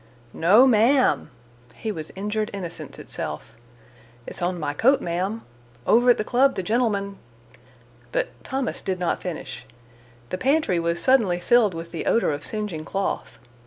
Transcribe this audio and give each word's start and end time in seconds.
"No, 0.33 0.65
ma'm." 0.65 1.29
He 1.75 1.91
was 1.91 2.11
injured 2.15 2.49
innocence 2.55 2.97
itself. 2.97 3.53
"It's 4.25 4.41
on 4.41 4.59
my 4.59 4.73
coat, 4.73 4.99
ma'm. 4.99 5.43
Over 5.85 6.09
at 6.09 6.17
the 6.17 6.23
club 6.23 6.55
the 6.55 6.63
gentlemen—" 6.63 7.19
But 8.11 8.29
Thomas 8.43 8.81
did 8.81 8.97
not 8.99 9.21
finish. 9.21 9.63
The 10.31 10.39
pantry 10.39 10.79
was 10.79 10.99
suddenly 10.99 11.39
filled 11.39 11.75
with 11.75 11.91
the 11.91 12.07
odor 12.07 12.31
of 12.31 12.43
singeing 12.43 12.83
cloth. 12.83 13.37